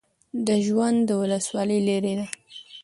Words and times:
د 0.47 0.47
جوند 0.65 1.07
ولسوالۍ 1.21 1.79
لیرې 1.87 2.13
ده 2.19 2.27